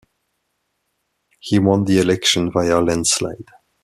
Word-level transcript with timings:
He 1.41 1.59
won 1.59 1.85
the 1.85 1.99
election 1.99 2.51
via 2.51 2.81
landslide. 2.81 3.45